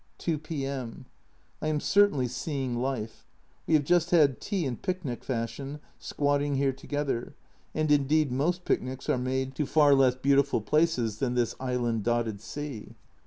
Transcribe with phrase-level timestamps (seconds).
[0.17, 1.05] 2 P.M.
[1.61, 3.27] I am certainly seeing life:
[3.67, 7.35] we have just had tea in picnic fashion, squatting here together
[7.75, 12.41] and indeed most picnics are made to far less beautiful places than this island dotted
[12.41, 12.95] sea.